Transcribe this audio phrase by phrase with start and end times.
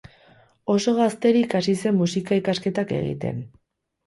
[0.75, 3.45] Oso gazterik hasi zen musika-ikasketak egiten.